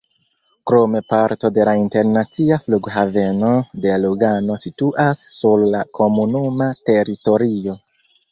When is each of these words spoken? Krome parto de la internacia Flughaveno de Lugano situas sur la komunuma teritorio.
Krome 0.69 1.01
parto 1.11 1.49
de 1.57 1.65
la 1.67 1.75
internacia 1.79 2.57
Flughaveno 2.63 3.51
de 3.83 3.99
Lugano 4.05 4.57
situas 4.65 5.21
sur 5.35 5.65
la 5.75 5.83
komunuma 5.99 6.73
teritorio. 6.91 7.77